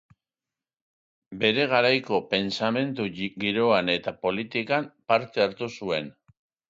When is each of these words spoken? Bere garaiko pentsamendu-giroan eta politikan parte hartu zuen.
Bere 1.43 1.65
garaiko 1.73 2.19
pentsamendu-giroan 2.31 3.93
eta 3.97 4.15
politikan 4.25 4.89
parte 5.13 5.45
hartu 5.47 5.69
zuen. 5.79 6.11